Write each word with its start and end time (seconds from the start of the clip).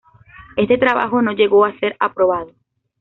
Este 0.57 0.79
trabajo 0.79 1.21
no 1.21 1.31
llegó 1.31 1.63
a 1.63 1.77
ser 1.77 1.95
aprobado. 1.99 2.53